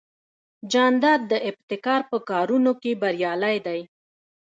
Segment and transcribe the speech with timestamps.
[0.71, 3.79] جانداد د ابتکار په کارونو کې بریالی دی.